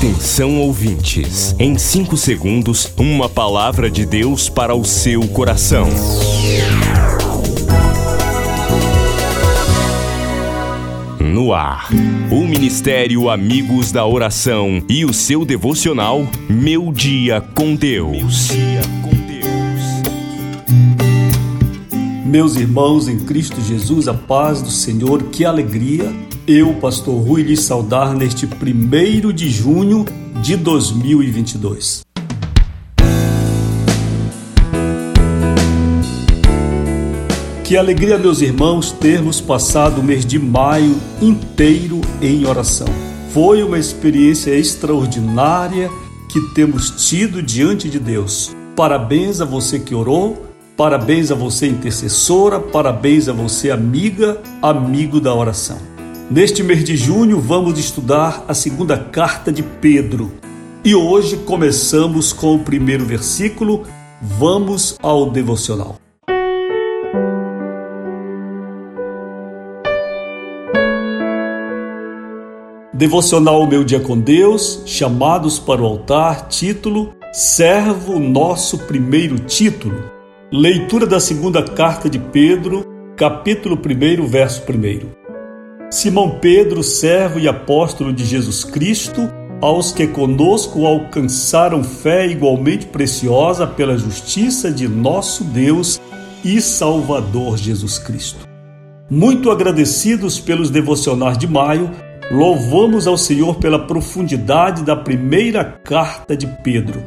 Atenção 0.00 0.58
ouvintes, 0.58 1.54
em 1.58 1.76
5 1.76 2.16
segundos, 2.16 2.90
uma 2.96 3.28
palavra 3.28 3.90
de 3.90 4.06
Deus 4.06 4.48
para 4.48 4.74
o 4.74 4.82
seu 4.82 5.28
coração. 5.28 5.86
No 11.20 11.52
ar, 11.52 11.90
o 12.32 12.46
Ministério 12.46 13.28
Amigos 13.28 13.92
da 13.92 14.06
Oração 14.06 14.82
e 14.88 15.04
o 15.04 15.12
seu 15.12 15.44
devocional 15.44 16.26
Meu 16.48 16.90
Dia 16.90 17.42
com 17.54 17.74
Deus. 17.74 18.48
Meus 22.24 22.56
irmãos 22.56 23.06
em 23.06 23.18
Cristo 23.18 23.60
Jesus, 23.60 24.08
a 24.08 24.14
paz 24.14 24.62
do 24.62 24.70
Senhor, 24.70 25.24
que 25.24 25.44
alegria 25.44 26.10
eu, 26.50 26.74
pastor 26.74 27.14
Rui, 27.22 27.42
lhe 27.42 27.56
saudar 27.56 28.14
neste 28.14 28.46
primeiro 28.46 29.32
de 29.32 29.48
junho 29.48 30.04
de 30.42 30.56
2022. 30.56 32.00
Que 37.62 37.76
alegria, 37.76 38.18
meus 38.18 38.40
irmãos, 38.40 38.90
termos 38.90 39.40
passado 39.40 40.00
o 40.00 40.02
mês 40.02 40.26
de 40.26 40.40
maio 40.40 40.96
inteiro 41.22 42.00
em 42.20 42.44
oração. 42.44 42.88
Foi 43.32 43.62
uma 43.62 43.78
experiência 43.78 44.50
extraordinária 44.50 45.88
que 46.28 46.40
temos 46.52 47.08
tido 47.08 47.40
diante 47.40 47.88
de 47.88 48.00
Deus. 48.00 48.50
Parabéns 48.74 49.40
a 49.40 49.44
você 49.44 49.78
que 49.78 49.94
orou, 49.94 50.46
parabéns 50.76 51.30
a 51.30 51.36
você 51.36 51.68
intercessora, 51.68 52.58
parabéns 52.58 53.28
a 53.28 53.32
você 53.32 53.70
amiga, 53.70 54.40
amigo 54.60 55.20
da 55.20 55.32
oração. 55.32 55.89
Neste 56.30 56.62
mês 56.62 56.84
de 56.84 56.96
junho, 56.96 57.40
vamos 57.40 57.76
estudar 57.76 58.44
a 58.46 58.54
segunda 58.54 58.96
carta 58.96 59.50
de 59.50 59.64
Pedro. 59.64 60.30
E 60.84 60.94
hoje 60.94 61.38
começamos 61.38 62.32
com 62.32 62.54
o 62.54 62.60
primeiro 62.60 63.04
versículo. 63.04 63.82
Vamos 64.22 64.96
ao 65.02 65.28
devocional. 65.28 65.96
Devocional 72.94 73.66
Meu 73.66 73.82
Dia 73.82 73.98
com 73.98 74.16
Deus, 74.16 74.84
chamados 74.86 75.58
para 75.58 75.82
o 75.82 75.86
altar, 75.86 76.46
título 76.46 77.12
Servo 77.32 78.20
Nosso 78.20 78.78
Primeiro 78.78 79.36
Título. 79.40 80.08
Leitura 80.52 81.08
da 81.08 81.18
segunda 81.18 81.60
carta 81.64 82.08
de 82.08 82.20
Pedro, 82.20 82.84
capítulo 83.16 83.76
1, 83.76 84.26
verso 84.28 84.62
1. 84.62 85.19
Simão 85.90 86.38
Pedro, 86.38 86.84
servo 86.84 87.40
e 87.40 87.48
apóstolo 87.48 88.12
de 88.12 88.24
Jesus 88.24 88.62
Cristo, 88.62 89.28
aos 89.60 89.90
que 89.90 90.06
conosco 90.06 90.86
alcançaram 90.86 91.82
fé 91.82 92.28
igualmente 92.28 92.86
preciosa 92.86 93.66
pela 93.66 93.98
justiça 93.98 94.70
de 94.70 94.86
nosso 94.86 95.42
Deus 95.42 96.00
e 96.44 96.60
Salvador 96.60 97.58
Jesus 97.58 97.98
Cristo. 97.98 98.48
Muito 99.10 99.50
agradecidos 99.50 100.38
pelos 100.38 100.70
devocionais 100.70 101.36
de 101.36 101.48
maio, 101.48 101.90
louvamos 102.30 103.08
ao 103.08 103.18
Senhor 103.18 103.56
pela 103.56 103.86
profundidade 103.86 104.84
da 104.84 104.94
primeira 104.94 105.64
carta 105.64 106.36
de 106.36 106.46
Pedro. 106.62 107.02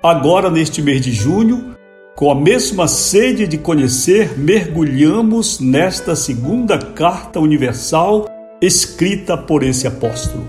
Agora, 0.00 0.48
neste 0.48 0.80
mês 0.80 1.00
de 1.00 1.10
junho, 1.10 1.74
com 2.18 2.32
a 2.32 2.34
mesma 2.34 2.88
sede 2.88 3.46
de 3.46 3.56
conhecer, 3.56 4.36
mergulhamos 4.36 5.60
nesta 5.60 6.16
segunda 6.16 6.76
carta 6.76 7.38
universal 7.38 8.26
escrita 8.60 9.36
por 9.36 9.62
esse 9.62 9.86
apóstolo. 9.86 10.44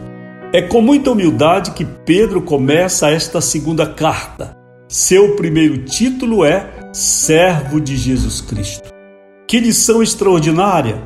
É 0.52 0.64
com 0.64 0.82
muita 0.82 1.12
humildade 1.12 1.70
que 1.74 1.86
Pedro 1.86 2.42
começa 2.42 3.12
esta 3.12 3.40
segunda 3.40 3.86
carta. 3.86 4.58
Seu 4.88 5.36
primeiro 5.36 5.86
título 5.86 6.44
é 6.44 6.68
Servo 6.92 7.80
de 7.80 7.96
Jesus 7.96 8.42
Cristo. 8.42 8.90
Que 9.48 9.60
lição 9.60 10.02
extraordinária! 10.02 10.98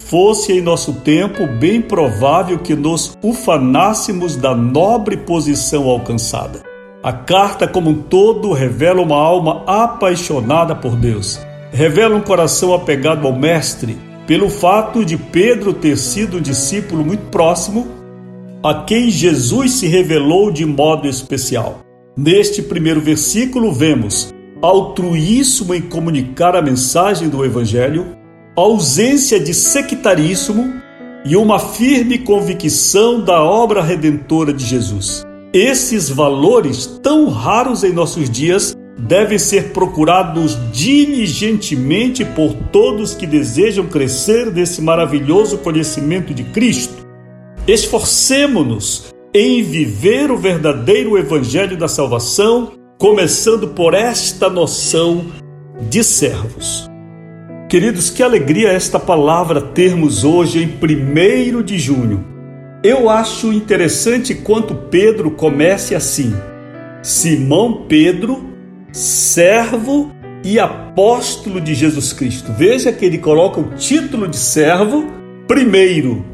Fosse 0.00 0.52
em 0.52 0.60
nosso 0.60 1.00
tempo 1.00 1.46
bem 1.46 1.80
provável 1.80 2.58
que 2.58 2.74
nos 2.74 3.16
ufanássemos 3.22 4.36
da 4.36 4.54
nobre 4.54 5.16
posição 5.16 5.88
alcançada. 5.88 6.68
A 7.02 7.14
carta, 7.14 7.66
como 7.66 7.88
um 7.88 7.94
todo, 7.94 8.52
revela 8.52 9.00
uma 9.00 9.16
alma 9.16 9.62
apaixonada 9.66 10.76
por 10.76 10.94
Deus, 10.96 11.40
revela 11.72 12.14
um 12.14 12.20
coração 12.20 12.74
apegado 12.74 13.26
ao 13.26 13.32
Mestre, 13.32 13.96
pelo 14.26 14.50
fato 14.50 15.02
de 15.02 15.16
Pedro 15.16 15.72
ter 15.72 15.96
sido 15.96 16.36
um 16.36 16.40
discípulo 16.42 17.02
muito 17.02 17.30
próximo 17.30 17.88
a 18.62 18.84
quem 18.84 19.08
Jesus 19.08 19.72
se 19.72 19.86
revelou 19.86 20.50
de 20.50 20.66
modo 20.66 21.08
especial. 21.08 21.80
Neste 22.14 22.60
primeiro 22.60 23.00
versículo, 23.00 23.72
vemos 23.72 24.34
altruísmo 24.60 25.74
em 25.74 25.80
comunicar 25.80 26.54
a 26.54 26.60
mensagem 26.60 27.30
do 27.30 27.42
Evangelho, 27.42 28.14
ausência 28.54 29.40
de 29.40 29.54
sectarismo 29.54 30.70
e 31.24 31.34
uma 31.34 31.58
firme 31.58 32.18
convicção 32.18 33.24
da 33.24 33.42
obra 33.42 33.80
redentora 33.80 34.52
de 34.52 34.66
Jesus. 34.66 35.29
Esses 35.52 36.08
valores, 36.08 36.86
tão 37.02 37.28
raros 37.28 37.82
em 37.82 37.92
nossos 37.92 38.30
dias, 38.30 38.76
devem 38.96 39.36
ser 39.36 39.72
procurados 39.72 40.56
diligentemente 40.70 42.24
por 42.24 42.54
todos 42.70 43.14
que 43.14 43.26
desejam 43.26 43.84
crescer 43.86 44.48
desse 44.52 44.80
maravilhoso 44.80 45.58
conhecimento 45.58 46.32
de 46.32 46.44
Cristo. 46.44 47.04
Esforcemo-nos 47.66 49.12
em 49.34 49.60
viver 49.64 50.30
o 50.30 50.38
verdadeiro 50.38 51.18
Evangelho 51.18 51.76
da 51.76 51.88
salvação, 51.88 52.74
começando 52.96 53.68
por 53.68 53.92
esta 53.92 54.48
noção 54.48 55.26
de 55.88 56.04
servos. 56.04 56.88
Queridos, 57.68 58.08
que 58.08 58.22
alegria 58.22 58.68
esta 58.68 59.00
palavra 59.00 59.60
termos 59.60 60.22
hoje 60.22 60.62
em 60.62 61.56
1 61.56 61.62
de 61.62 61.76
junho 61.76 62.39
eu 62.82 63.10
acho 63.10 63.52
interessante 63.52 64.34
quanto 64.34 64.74
Pedro 64.74 65.30
comece 65.32 65.94
assim: 65.94 66.32
Simão 67.02 67.84
Pedro, 67.86 68.44
servo 68.92 70.10
e 70.42 70.58
apóstolo 70.58 71.60
de 71.60 71.74
Jesus 71.74 72.12
Cristo. 72.12 72.52
Veja 72.52 72.92
que 72.92 73.04
ele 73.04 73.18
coloca 73.18 73.60
o 73.60 73.74
título 73.74 74.26
de 74.26 74.36
servo 74.36 75.06
primeiro 75.46 76.24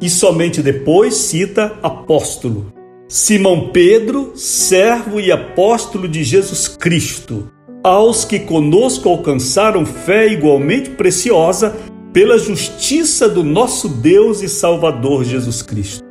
e 0.00 0.08
somente 0.08 0.62
depois 0.62 1.14
cita 1.14 1.78
apóstolo. 1.82 2.72
Simão 3.06 3.68
Pedro, 3.70 4.32
servo 4.36 5.20
e 5.20 5.30
apóstolo 5.30 6.08
de 6.08 6.22
Jesus 6.22 6.68
Cristo, 6.68 7.50
aos 7.82 8.24
que 8.24 8.38
conosco 8.38 9.08
alcançaram 9.08 9.84
fé 9.84 10.28
igualmente 10.28 10.90
preciosa 10.90 11.76
pela 12.12 12.38
justiça 12.38 13.28
do 13.28 13.44
nosso 13.44 13.88
Deus 13.88 14.42
e 14.42 14.48
Salvador 14.48 15.24
Jesus 15.24 15.62
Cristo. 15.62 16.04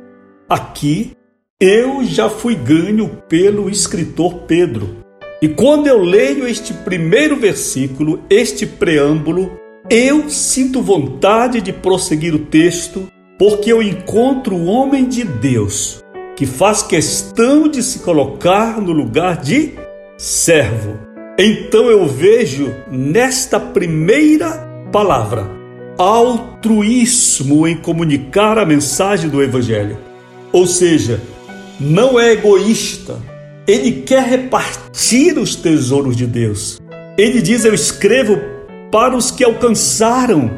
Aqui 0.48 1.12
eu 1.60 2.02
já 2.04 2.30
fui 2.30 2.54
ganho 2.54 3.08
pelo 3.28 3.68
escritor 3.68 4.40
Pedro. 4.46 4.96
E 5.42 5.48
quando 5.48 5.86
eu 5.86 6.02
leio 6.02 6.46
este 6.46 6.72
primeiro 6.72 7.36
versículo, 7.36 8.22
este 8.30 8.66
preâmbulo, 8.66 9.52
eu 9.90 10.28
sinto 10.30 10.82
vontade 10.82 11.60
de 11.60 11.72
prosseguir 11.72 12.34
o 12.34 12.46
texto, 12.46 13.10
porque 13.38 13.72
eu 13.72 13.82
encontro 13.82 14.54
o 14.56 14.66
homem 14.66 15.06
de 15.06 15.24
Deus 15.24 16.02
que 16.36 16.46
faz 16.46 16.82
questão 16.82 17.68
de 17.68 17.82
se 17.82 17.98
colocar 17.98 18.80
no 18.80 18.92
lugar 18.92 19.36
de 19.36 19.74
servo. 20.16 20.98
Então 21.38 21.90
eu 21.90 22.06
vejo 22.06 22.74
nesta 22.90 23.60
primeira 23.60 24.66
palavra 24.90 25.59
altruísmo 26.00 27.68
em 27.68 27.76
comunicar 27.76 28.56
a 28.56 28.64
mensagem 28.64 29.28
do 29.28 29.42
Evangelho. 29.42 29.98
Ou 30.50 30.66
seja, 30.66 31.20
não 31.78 32.18
é 32.18 32.32
egoísta, 32.32 33.18
ele 33.68 34.02
quer 34.02 34.24
repartir 34.24 35.38
os 35.38 35.54
tesouros 35.54 36.16
de 36.16 36.26
Deus. 36.26 36.80
Ele 37.18 37.42
diz: 37.42 37.66
Eu 37.66 37.74
escrevo 37.74 38.38
para 38.90 39.14
os 39.14 39.30
que 39.30 39.44
alcançaram, 39.44 40.50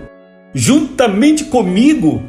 juntamente 0.55 1.45
comigo, 1.45 2.23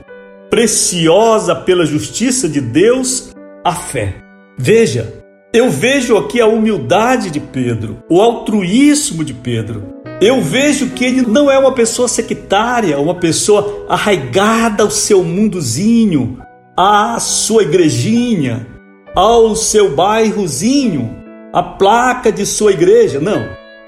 preciosa 0.49 1.55
pela 1.55 1.85
justiça 1.85 2.49
de 2.49 2.59
Deus, 2.59 3.31
a 3.63 3.73
fé. 3.73 4.15
Veja, 4.57 5.23
eu 5.53 5.69
vejo 5.69 6.17
aqui 6.17 6.41
a 6.41 6.47
humildade 6.47 7.29
de 7.29 7.39
Pedro, 7.39 7.99
o 8.09 8.19
altruísmo 8.19 9.23
de 9.23 9.35
Pedro. 9.35 9.92
Eu 10.23 10.41
vejo 10.41 10.91
que 10.91 11.03
ele 11.03 11.21
não 11.23 11.51
é 11.51 11.59
uma 11.59 11.73
pessoa 11.73 12.07
sectária, 12.07 12.97
uma 12.97 13.15
pessoa 13.15 13.85
arraigada 13.89 14.81
ao 14.81 14.89
seu 14.89 15.21
mundozinho, 15.21 16.37
à 16.77 17.19
sua 17.19 17.63
igrejinha, 17.63 18.65
ao 19.13 19.53
seu 19.53 19.93
bairrozinho, 19.93 21.13
à 21.51 21.61
placa 21.61 22.31
de 22.31 22.45
sua 22.45 22.71
igreja. 22.71 23.19
Não. 23.19 23.43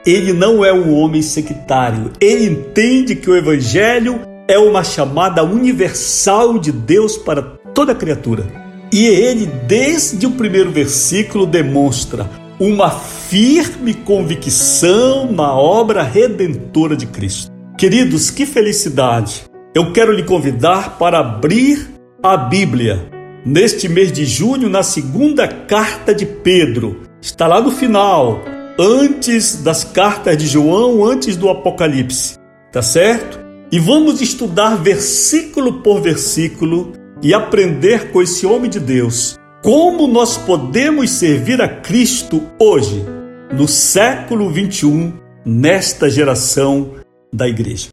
Ele 0.05 0.33
não 0.33 0.65
é 0.65 0.73
um 0.73 0.93
homem 0.95 1.21
sectário. 1.21 2.11
Ele 2.19 2.47
entende 2.47 3.15
que 3.15 3.29
o 3.29 3.37
evangelho 3.37 4.19
é 4.45 4.59
uma 4.59 4.83
chamada 4.83 5.41
universal 5.41 6.59
de 6.59 6.73
Deus 6.73 7.17
para 7.17 7.43
toda 7.73 7.95
criatura. 7.95 8.45
E 8.91 9.05
ele, 9.05 9.45
desde 9.45 10.27
o 10.27 10.31
primeiro 10.31 10.69
versículo, 10.69 11.45
demonstra 11.45 12.29
uma 12.59 12.89
firme 12.89 13.93
convicção 13.93 15.31
na 15.31 15.53
obra 15.53 16.03
redentora 16.03 16.95
de 16.95 17.05
Cristo. 17.05 17.51
Queridos, 17.77 18.31
que 18.31 18.45
felicidade! 18.45 19.43
Eu 19.73 19.91
quero 19.91 20.13
lhe 20.13 20.23
convidar 20.23 20.97
para 20.97 21.19
abrir 21.19 21.89
a 22.23 22.37
Bíblia 22.37 23.11
neste 23.45 23.89
mês 23.89 24.11
de 24.11 24.25
junho, 24.25 24.69
na 24.69 24.83
segunda 24.83 25.47
carta 25.47 26.15
de 26.15 26.25
Pedro. 26.25 27.01
Está 27.21 27.45
lá 27.45 27.59
no 27.59 27.71
final, 27.71 28.41
antes 28.79 29.61
das 29.61 29.83
cartas 29.83 30.37
de 30.37 30.47
João, 30.47 31.03
antes 31.03 31.35
do 31.35 31.49
Apocalipse. 31.49 32.37
Tá 32.71 32.81
certo? 32.81 33.37
E 33.69 33.79
vamos 33.79 34.21
estudar 34.21 34.77
versículo 34.77 35.81
por 35.81 36.01
versículo 36.01 36.93
e 37.21 37.33
aprender 37.33 38.11
com 38.11 38.21
esse 38.21 38.45
homem 38.45 38.69
de 38.69 38.79
Deus 38.79 39.37
como 39.65 40.07
nós 40.07 40.37
podemos 40.37 41.09
servir 41.09 41.59
a 41.59 41.67
Cristo 41.67 42.43
hoje, 42.59 43.03
no 43.51 43.67
século 43.67 44.47
21, 44.51 45.11
nesta 45.43 46.07
geração 46.07 46.91
da 47.33 47.47
igreja. 47.47 47.87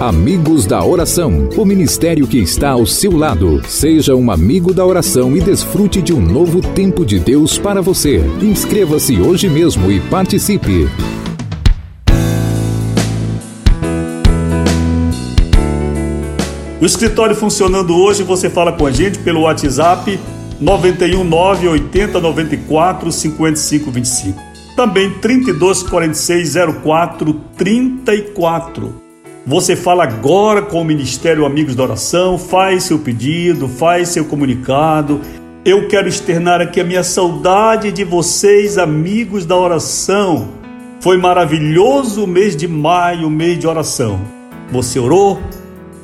Amigos 0.00 0.64
da 0.64 0.82
Oração, 0.82 1.50
o 1.58 1.64
ministério 1.66 2.26
que 2.26 2.38
está 2.38 2.70
ao 2.70 2.86
seu 2.86 3.14
lado. 3.14 3.62
Seja 3.68 4.16
um 4.16 4.30
amigo 4.30 4.72
da 4.72 4.86
oração 4.86 5.36
e 5.36 5.42
desfrute 5.42 6.00
de 6.00 6.14
um 6.14 6.22
novo 6.22 6.62
tempo 6.72 7.04
de 7.04 7.18
Deus 7.18 7.58
para 7.58 7.82
você. 7.82 8.22
Inscreva-se 8.40 9.20
hoje 9.20 9.46
mesmo 9.46 9.92
e 9.92 10.00
participe. 10.00 10.88
O 16.80 16.86
escritório 16.86 17.36
funcionando 17.36 17.94
hoje, 17.94 18.22
você 18.22 18.48
fala 18.48 18.72
com 18.72 18.86
a 18.86 18.90
gente 18.90 19.18
pelo 19.18 19.42
WhatsApp 19.42 20.18
91 20.60 21.24
9 21.24 21.68
80 21.68 22.20
94 22.20 23.12
55 23.12 23.90
25. 23.90 24.42
Também 24.76 25.10
32 25.18 25.82
46 25.82 26.54
04 26.82 27.34
34. 27.56 28.94
Você 29.46 29.74
fala 29.74 30.04
agora 30.04 30.62
com 30.62 30.82
o 30.82 30.84
Ministério 30.84 31.46
Amigos 31.46 31.74
da 31.74 31.82
Oração, 31.82 32.38
faz 32.38 32.84
seu 32.84 32.98
pedido, 32.98 33.66
faz 33.68 34.10
seu 34.10 34.24
comunicado. 34.24 35.20
Eu 35.64 35.88
quero 35.88 36.08
externar 36.08 36.60
aqui 36.60 36.80
a 36.80 36.84
minha 36.84 37.02
saudade 37.02 37.90
de 37.90 38.04
vocês, 38.04 38.78
amigos 38.78 39.46
da 39.46 39.56
oração. 39.56 40.48
Foi 41.00 41.16
maravilhoso 41.16 42.24
o 42.24 42.26
mês 42.26 42.54
de 42.54 42.68
maio, 42.68 43.30
mês 43.30 43.58
de 43.58 43.66
oração. 43.66 44.20
Você 44.70 44.98
orou? 44.98 45.40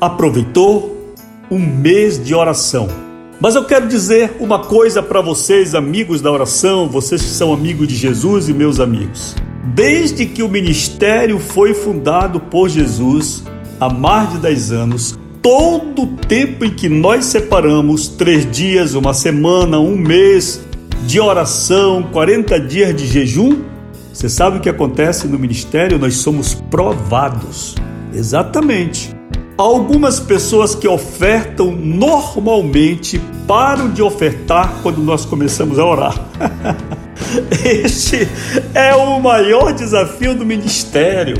aproveitou 0.01 1.15
um 1.51 1.59
mês 1.59 2.23
de 2.23 2.35
oração. 2.35 3.06
Mas 3.39 3.55
eu 3.55 3.65
quero 3.65 3.87
dizer 3.87 4.37
uma 4.41 4.61
coisa 4.61 5.03
para 5.03 5.21
vocês, 5.21 5.75
amigos 5.75 6.23
da 6.23 6.33
oração, 6.33 6.89
vocês 6.89 7.21
que 7.21 7.29
são 7.29 7.53
amigos 7.53 7.87
de 7.87 7.95
Jesus 7.95 8.49
e 8.49 8.55
meus 8.55 8.81
amigos. 8.81 9.37
Desde 9.75 10.25
que 10.25 10.43
o 10.43 10.49
ministério 10.49 11.39
foi 11.39 11.75
fundado 11.75 12.41
por 12.41 12.69
Jesus, 12.69 13.45
há 13.79 13.91
mais 13.91 14.33
de 14.33 14.39
10 14.39 14.73
anos, 14.73 15.19
todo 15.43 16.03
o 16.03 16.07
tempo 16.07 16.65
em 16.65 16.71
que 16.71 16.89
nós 16.89 17.27
separamos 17.27 18.09
três 18.09 18.51
dias, 18.51 18.95
uma 18.95 19.13
semana, 19.13 19.79
um 19.79 19.97
mês 19.97 20.61
de 21.07 21.21
oração, 21.21 22.05
40 22.13 22.59
dias 22.61 22.97
de 22.97 23.07
jejum, 23.07 23.63
você 24.13 24.31
sabe 24.31 24.57
o 24.57 24.61
que 24.61 24.69
acontece 24.69 25.29
no 25.29 25.39
ministério? 25.39 25.99
Nós 25.99 26.17
somos 26.17 26.55
provados. 26.55 27.75
Exatamente. 28.15 29.16
Algumas 29.59 30.21
pessoas 30.21 30.75
que 30.75 30.87
ofertam 30.87 31.73
normalmente 31.73 33.19
param 33.49 33.91
de 33.91 34.03
ofertar 34.03 34.81
quando 34.83 34.99
nós 34.99 35.25
começamos 35.25 35.79
a 35.79 35.85
orar. 35.85 36.15
Este 37.65 38.29
é 38.75 38.95
o 38.95 39.19
maior 39.19 39.73
desafio 39.73 40.35
do 40.35 40.45
ministério. 40.45 41.37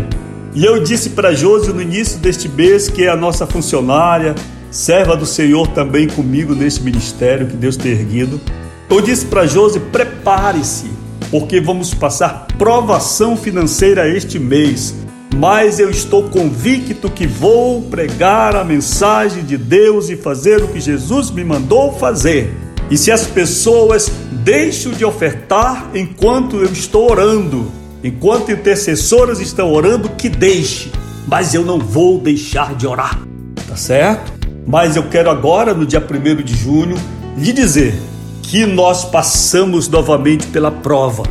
E 0.55 0.65
eu 0.65 0.83
disse 0.83 1.11
para 1.11 1.35
Josi 1.35 1.75
no 1.75 1.83
início 1.83 2.19
deste 2.19 2.49
mês, 2.49 2.89
que 2.89 3.05
é 3.05 3.11
a 3.11 3.17
nossa 3.17 3.47
funcionária, 3.47 4.35
serva 4.71 5.15
do 5.15 5.27
Senhor 5.27 5.69
também 5.69 6.09
comigo 6.09 6.55
neste 6.55 6.83
ministério 6.83 7.47
que 7.47 7.57
Deus 7.57 7.77
tem 7.77 7.93
erguido. 7.93 8.41
Eu 8.89 9.03
disse 9.03 9.27
para 9.27 9.47
Josi: 9.47 9.79
prepare-se, 9.79 10.91
porque 11.31 11.61
vamos 11.61 11.93
passar 11.93 12.47
provação 12.57 13.37
financeira 13.37 14.09
este 14.09 14.39
mês 14.39 15.06
mas 15.37 15.79
eu 15.79 15.91
estou 15.91 16.31
convicto 16.31 17.11
que 17.11 17.27
vou 17.27 17.83
pregar 17.83 18.57
a 18.57 18.65
mensagem 18.65 19.45
de 19.45 19.59
Deus 19.59 20.09
e 20.09 20.17
fazer 20.17 20.63
o 20.63 20.69
que 20.69 20.81
Jesus 20.81 21.31
me 21.31 21.45
mandou 21.45 21.93
fazer. 21.93 22.55
E 22.91 22.97
se 22.97 23.13
as 23.13 23.27
pessoas 23.27 24.11
deixam 24.33 24.93
de 24.93 25.05
ofertar 25.05 25.91
enquanto 25.95 26.57
eu 26.57 26.73
estou 26.73 27.11
orando, 27.11 27.71
enquanto 28.03 28.51
intercessoras 28.51 29.39
estão 29.39 29.71
orando, 29.73 30.09
que 30.11 30.31
deixe, 30.31 30.91
mas 31.27 31.53
eu 31.53 31.65
não 31.65 31.79
vou 31.79 32.19
deixar 32.19 32.75
de 32.75 32.87
orar, 32.87 33.21
tá 33.69 33.77
certo? 33.77 34.33
Mas 34.67 34.97
eu 34.97 35.03
quero 35.05 35.29
agora, 35.29 35.75
no 35.75 35.85
dia 35.85 36.01
1 36.01 36.43
de 36.43 36.55
junho, 36.55 36.97
lhe 37.37 37.53
dizer 37.53 37.95
que 38.43 38.65
nós 38.65 39.05
passamos 39.05 39.87
novamente 39.87 40.47
pela 40.47 40.71
prova. 40.71 41.25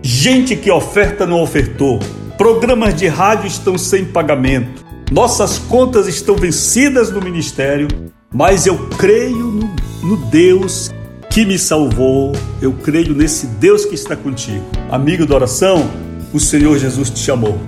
Gente 0.00 0.56
que 0.56 0.70
oferta 0.70 1.26
não 1.26 1.42
ofertou, 1.42 2.00
Programas 2.40 2.94
de 2.94 3.06
rádio 3.06 3.48
estão 3.48 3.76
sem 3.76 4.02
pagamento. 4.02 4.82
Nossas 5.12 5.58
contas 5.58 6.08
estão 6.08 6.34
vencidas 6.36 7.10
no 7.10 7.20
ministério, 7.20 7.86
mas 8.32 8.64
eu 8.64 8.78
creio 8.96 9.36
no, 9.36 9.70
no 10.02 10.16
Deus 10.30 10.90
que 11.28 11.44
me 11.44 11.58
salvou. 11.58 12.32
Eu 12.62 12.72
creio 12.72 13.14
nesse 13.14 13.46
Deus 13.46 13.84
que 13.84 13.94
está 13.94 14.16
contigo. 14.16 14.64
Amigo 14.90 15.26
da 15.26 15.34
oração, 15.34 15.86
o 16.32 16.40
Senhor 16.40 16.78
Jesus 16.78 17.10
te 17.10 17.18
chamou. 17.18 17.58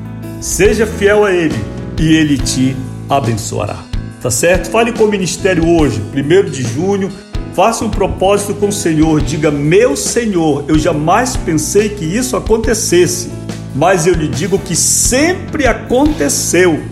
Seja 0.40 0.86
fiel 0.86 1.26
a 1.26 1.34
Ele 1.34 1.62
e 2.00 2.14
Ele 2.14 2.38
te 2.38 2.74
abençoará. 3.10 3.76
Tá 4.22 4.30
certo? 4.30 4.70
Fale 4.70 4.90
com 4.90 5.04
o 5.04 5.08
ministério 5.08 5.68
hoje, 5.68 6.00
1 6.14 6.50
de 6.50 6.62
junho. 6.62 7.12
Faça 7.54 7.84
um 7.84 7.90
propósito 7.90 8.54
com 8.54 8.68
o 8.68 8.72
Senhor. 8.72 9.20
Diga: 9.20 9.50
Meu 9.50 9.94
Senhor, 9.94 10.64
eu 10.66 10.78
jamais 10.78 11.36
pensei 11.36 11.90
que 11.90 12.06
isso 12.06 12.38
acontecesse 12.38 13.41
mas 13.74 14.06
eu 14.06 14.14
lhe 14.14 14.28
digo 14.28 14.58
que 14.58 14.76
sempre 14.76 15.66
aconteceu. 15.66 16.82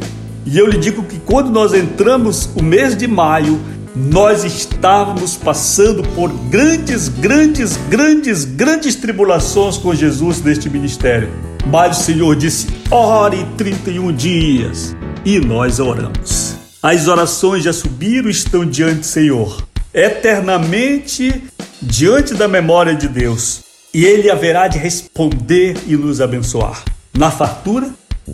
E 0.47 0.59
eu 0.59 0.67
lhe 0.67 0.79
digo 0.79 1.03
que 1.03 1.19
quando 1.19 1.51
nós 1.51 1.75
entramos 1.75 2.49
o 2.57 2.63
mês 2.63 2.97
de 2.97 3.07
maio, 3.07 3.61
nós 3.95 4.45
estávamos 4.45 5.37
passando 5.37 6.03
por 6.15 6.33
grandes, 6.49 7.09
grandes, 7.09 7.77
grandes, 7.89 8.45
grandes 8.45 8.95
tribulações 8.95 9.77
com 9.77 9.95
Jesus 9.95 10.43
neste 10.43 10.71
ministério. 10.71 11.31
Mas 11.67 11.99
o 11.99 12.03
Senhor 12.03 12.35
disse: 12.35 12.69
ore 12.91 13.47
31 13.57 14.13
dias. 14.13 14.97
E 15.25 15.39
nós 15.39 15.79
oramos. 15.79 16.57
As 16.83 17.07
orações 17.07 17.63
já 17.63 17.75
subiram, 17.75 18.31
estão 18.31 18.65
diante 18.65 19.01
do 19.01 19.07
Senhor, 19.07 19.63
eternamente 19.93 21.45
diante 21.83 22.33
da 22.33 22.49
memória 22.49 22.95
de 22.95 23.07
Deus 23.07 23.70
e 23.93 24.05
Ele 24.05 24.31
haverá 24.31 24.69
de 24.69 24.79
responder 24.79 25.77
e 25.87 25.97
nos 25.97 26.21
abençoar, 26.21 26.85
na 27.17 27.31
fartura 27.31 27.91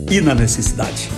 e 0.09 0.21
na 0.21 0.35
necessidade. 0.35 1.09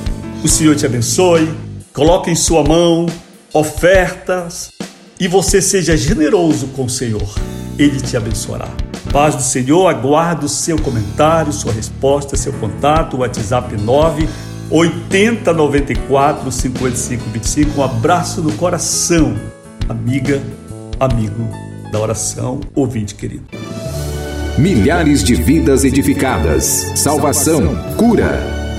O 0.43 0.47
Senhor 0.47 0.75
te 0.75 0.85
abençoe, 0.85 1.49
coloque 1.93 2.31
em 2.31 2.35
sua 2.35 2.63
mão 2.63 3.05
ofertas 3.53 4.71
e 5.19 5.27
você 5.27 5.61
seja 5.61 5.97
generoso 5.97 6.67
com 6.67 6.85
o 6.85 6.89
Senhor. 6.89 7.35
Ele 7.77 7.99
te 7.99 8.15
abençoará. 8.15 8.69
Paz 9.11 9.35
do 9.35 9.41
Senhor, 9.41 9.87
aguardo 9.87 10.47
seu 10.47 10.79
comentário, 10.79 11.51
sua 11.51 11.73
resposta, 11.73 12.37
seu 12.37 12.53
contato, 12.53 13.17
WhatsApp 13.17 13.75
9 13.75 14.27
80 14.69 15.51
94 15.51 16.51
55 16.51 17.29
25. 17.31 17.79
Um 17.79 17.83
abraço 17.83 18.41
no 18.41 18.53
coração, 18.53 19.35
amiga, 19.87 20.41
amigo 20.99 21.49
da 21.91 21.99
oração, 21.99 22.59
ouvinte 22.75 23.15
querido. 23.15 23.45
Milhares 24.59 25.23
de 25.23 25.35
vidas 25.35 25.85
edificadas, 25.85 26.91
salvação, 26.93 27.73
cura. 27.95 28.58